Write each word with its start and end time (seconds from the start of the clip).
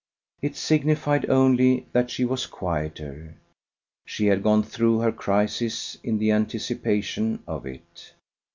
It 0.41 0.55
signified 0.55 1.29
only 1.29 1.85
that 1.91 2.09
she 2.09 2.25
was 2.25 2.47
quieter. 2.47 3.35
She 4.03 4.25
had 4.25 4.41
gone 4.41 4.63
through 4.63 4.97
her 5.01 5.11
crisis 5.11 5.95
in 6.03 6.17
the 6.17 6.31
anticipation 6.31 7.43
of 7.45 7.67
it. 7.67 8.11